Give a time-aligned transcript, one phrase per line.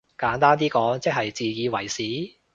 [0.17, 2.01] 簡單啲講即係自以為是？